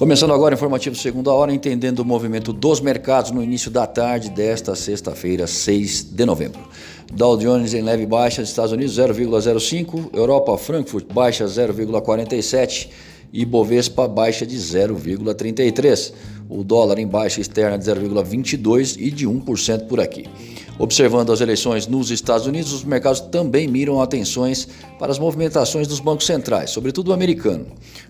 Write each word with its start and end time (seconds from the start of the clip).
Começando 0.00 0.32
agora 0.32 0.54
o 0.54 0.56
informativo 0.56 0.96
segunda 0.96 1.30
hora, 1.30 1.52
entendendo 1.52 1.98
o 1.98 2.04
movimento 2.06 2.54
dos 2.54 2.80
mercados 2.80 3.32
no 3.32 3.44
início 3.44 3.70
da 3.70 3.86
tarde 3.86 4.30
desta 4.30 4.74
sexta-feira, 4.74 5.46
6 5.46 6.04
de 6.04 6.24
novembro. 6.24 6.58
Dow 7.12 7.36
Jones 7.36 7.74
em 7.74 7.82
leve 7.82 8.06
baixa, 8.06 8.40
Estados 8.40 8.72
Unidos 8.72 8.98
0,05, 8.98 10.08
Europa 10.14 10.56
Frankfurt 10.56 11.12
baixa 11.12 11.44
0,47 11.44 12.88
e 13.32 13.44
Bovespa 13.44 14.08
baixa 14.08 14.44
de 14.44 14.56
0,33. 14.56 16.12
O 16.48 16.64
dólar 16.64 16.98
em 16.98 17.06
baixa 17.06 17.40
externa 17.40 17.78
de 17.78 17.84
0,22 17.84 18.96
e 18.98 19.10
de 19.10 19.28
1% 19.28 19.86
por 19.86 20.00
aqui. 20.00 20.24
Observando 20.78 21.30
as 21.30 21.40
eleições 21.40 21.86
nos 21.86 22.10
Estados 22.10 22.46
Unidos, 22.46 22.72
os 22.72 22.82
mercados 22.82 23.20
também 23.20 23.68
miram 23.68 24.00
atenções 24.00 24.66
para 24.98 25.12
as 25.12 25.18
movimentações 25.18 25.86
dos 25.86 26.00
bancos 26.00 26.26
centrais, 26.26 26.70
sobretudo 26.70 27.08
o 27.08 27.12
americano. 27.12 27.66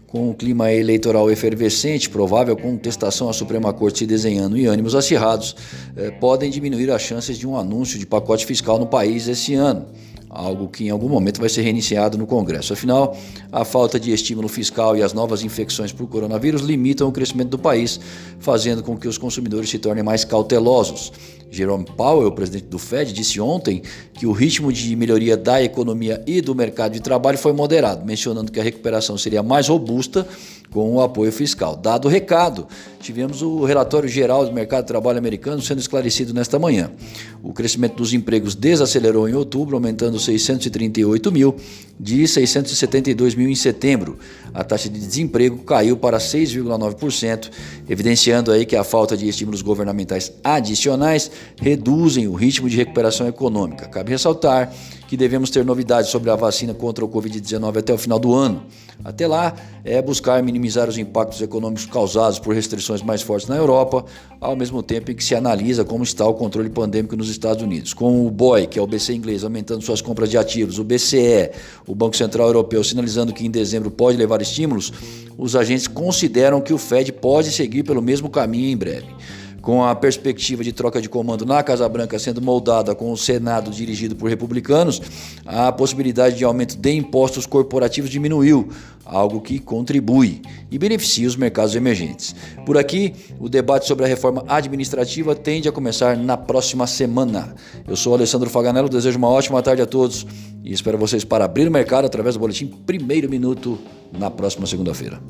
Com 0.06 0.30
o 0.30 0.34
clima 0.34 0.73
eleitoral 0.73 1.30
efervescente, 1.30 2.09
provável 2.09 2.56
contestação 2.56 3.28
à 3.28 3.33
Suprema 3.33 3.73
Corte 3.73 3.98
se 3.98 4.06
desenhando 4.06 4.56
e 4.56 4.66
ânimos 4.66 4.95
acirrados, 4.95 5.55
eh, 5.97 6.11
podem 6.12 6.50
diminuir 6.50 6.91
as 6.91 7.02
chances 7.02 7.37
de 7.37 7.47
um 7.47 7.56
anúncio 7.56 7.98
de 7.98 8.06
pacote 8.06 8.47
fiscal 8.47 8.78
no 8.78 8.87
país 8.87 9.28
esse 9.28 9.55
ano 9.55 9.87
algo 10.30 10.69
que 10.69 10.84
em 10.84 10.91
algum 10.91 11.09
momento 11.09 11.41
vai 11.41 11.48
ser 11.48 11.62
reiniciado 11.62 12.16
no 12.16 12.25
Congresso. 12.25 12.73
Afinal, 12.73 13.16
a 13.51 13.65
falta 13.65 13.98
de 13.98 14.12
estímulo 14.12 14.48
fiscal 14.48 14.97
e 14.97 15.03
as 15.03 15.12
novas 15.12 15.43
infecções 15.43 15.93
por 15.93 16.06
coronavírus 16.06 16.62
limitam 16.62 17.09
o 17.09 17.12
crescimento 17.12 17.48
do 17.48 17.59
país, 17.59 17.98
fazendo 18.39 18.83
com 18.83 18.97
que 18.97 19.09
os 19.09 19.19
consumidores 19.19 19.69
se 19.69 19.79
tornem 19.79 20.05
mais 20.05 20.25
cautelosos. 20.25 21.12
Jerome 21.51 21.85
Powell, 21.97 22.31
presidente 22.33 22.67
do 22.67 22.79
Fed, 22.79 23.13
disse 23.13 23.41
ontem 23.41 23.83
que 24.15 24.27
o 24.27 24.33
ritmo 24.33 24.73
de 24.73 24.95
melhoria 24.95 25.37
da 25.37 25.63
economia 25.63 26.23
e 26.27 26.41
do 26.41 26.55
mercado 26.55 26.93
de 26.93 27.01
trabalho 27.01 27.37
foi 27.37 27.53
moderado, 27.53 28.05
mencionando 28.07 28.53
que 28.53 28.61
a 28.61 28.63
recuperação 28.63 29.19
seria 29.19 29.42
mais 29.42 29.69
robusta 29.69 30.27
com 30.70 30.95
o 30.95 31.03
apoio 31.03 31.33
fiscal. 31.33 31.77
Dado 31.77 32.07
o 32.07 32.09
recado, 32.09 32.67
tivemos 33.01 33.42
o 33.42 33.65
relatório 33.65 34.09
geral 34.09 34.45
do 34.47 34.53
mercado 34.53 34.83
de 34.83 34.89
trabalho 34.89 35.19
americano 35.19 35.61
sendo 35.61 35.81
esclarecido 35.81 36.33
nesta 36.33 36.59
manhã. 36.59 36.91
O 37.42 37.53
crescimento 37.53 37.97
dos 37.97 38.12
empregos 38.12 38.55
desacelerou 38.55 39.29
em 39.29 39.35
outubro, 39.35 39.77
aumentando 39.77 40.19
638 40.19 41.33
mil 41.33 41.57
de 41.98 42.27
672 42.27 43.35
mil 43.35 43.48
em 43.48 43.55
setembro. 43.55 44.19
A 44.55 44.62
taxa 44.62 44.89
de 44.89 44.98
desemprego 44.98 45.59
caiu 45.59 45.97
para 45.97 46.19
6,9%, 46.19 47.51
evidenciando 47.89 48.53
aí 48.53 48.64
que 48.64 48.77
a 48.77 48.85
falta 48.85 49.17
de 49.17 49.29
estímulos 49.29 49.62
governamentais 49.62 50.33
adicionais 50.45 51.31
reduzem 51.60 52.27
o 52.27 52.34
ritmo 52.34 52.69
de 52.69 52.77
recuperação 52.77 53.27
econômica. 53.27 53.86
Cabe 53.88 54.10
ressaltar 54.10 54.72
que 55.10 55.16
devemos 55.16 55.50
ter 55.50 55.64
novidades 55.64 56.08
sobre 56.08 56.30
a 56.30 56.36
vacina 56.36 56.72
contra 56.72 57.05
o 57.05 57.08
Covid-19 57.08 57.78
até 57.78 57.92
o 57.92 57.98
final 57.98 58.16
do 58.16 58.33
ano. 58.33 58.62
Até 59.02 59.27
lá, 59.27 59.56
é 59.83 60.00
buscar 60.00 60.41
minimizar 60.41 60.88
os 60.88 60.98
impactos 60.98 61.42
econômicos 61.42 61.84
causados 61.86 62.38
por 62.38 62.55
restrições 62.55 63.02
mais 63.02 63.20
fortes 63.20 63.48
na 63.48 63.56
Europa, 63.56 64.05
ao 64.41 64.55
mesmo 64.55 64.84
tempo 64.84 65.11
em 65.11 65.14
que 65.16 65.24
se 65.24 65.34
analisa 65.34 65.84
como 65.84 66.05
está 66.05 66.24
o 66.27 66.34
controle 66.34 66.70
pandêmico 66.70 67.16
nos 67.16 67.28
Estados 67.28 67.61
Unidos. 67.61 67.92
Com 67.92 68.24
o 68.24 68.30
BOE, 68.30 68.68
que 68.68 68.78
é 68.78 68.83
o 68.83 68.86
BC 68.86 69.14
inglês, 69.14 69.42
aumentando 69.42 69.83
suas 69.83 70.00
compras 70.00 70.30
de 70.30 70.38
ativos, 70.38 70.78
o 70.78 70.84
BCE, 70.84 71.50
o 71.88 71.94
Banco 71.94 72.16
Central 72.16 72.46
Europeu, 72.46 72.84
sinalizando 72.84 73.33
que 73.33 73.44
em 73.44 73.50
dezembro 73.50 73.91
pode 73.91 74.16
levar 74.16 74.41
estímulos, 74.41 74.92
os 75.36 75.56
agentes 75.56 75.88
consideram 75.88 76.61
que 76.61 76.72
o 76.72 76.78
Fed 76.78 77.11
pode 77.12 77.50
seguir 77.50 77.83
pelo 77.83 78.00
mesmo 78.00 78.30
caminho 78.30 78.70
em 78.70 78.77
breve 78.77 79.08
com 79.61 79.84
a 79.84 79.94
perspectiva 79.94 80.64
de 80.64 80.72
troca 80.72 81.00
de 81.00 81.08
comando 81.08 81.44
na 81.44 81.62
Casa 81.62 81.89
Branca 81.89 82.19
sendo 82.19 82.41
moldada 82.41 82.94
com 82.94 83.12
o 83.12 83.16
Senado 83.16 83.70
dirigido 83.70 84.17
por 84.17 84.28
republicanos, 84.28 85.00
a 85.44 85.70
possibilidade 85.72 86.36
de 86.36 86.44
aumento 86.44 86.77
de 86.77 86.92
impostos 86.92 87.47
corporativos 87.47 88.11
diminuiu, 88.11 88.69
algo 89.05 89.41
que 89.41 89.58
contribui 89.58 90.41
e 90.70 90.78
beneficia 90.78 91.27
os 91.27 91.36
mercados 91.36 91.75
emergentes. 91.75 92.34
Por 92.64 92.78
aqui, 92.78 93.14
o 93.39 93.48
debate 93.48 93.86
sobre 93.86 94.05
a 94.05 94.08
reforma 94.08 94.45
administrativa 94.48 95.35
tende 95.35 95.68
a 95.68 95.73
começar 95.73 96.17
na 96.17 96.36
próxima 96.36 96.86
semana. 96.86 97.55
Eu 97.86 97.96
sou 97.96 98.14
Alessandro 98.14 98.48
Faganello, 98.48 98.89
desejo 98.89 99.18
uma 99.18 99.29
ótima 99.29 99.62
tarde 99.62 99.83
a 99.83 99.86
todos 99.86 100.27
e 100.64 100.73
espero 100.73 100.98
vocês 100.98 101.24
para 101.24 101.45
abrir 101.45 101.68
o 101.68 101.70
mercado 101.70 102.05
através 102.05 102.35
do 102.35 102.40
boletim 102.40 102.67
Primeiro 102.67 103.29
Minuto 103.29 103.79
na 104.12 104.30
próxima 104.30 104.67
segunda-feira. 104.67 105.20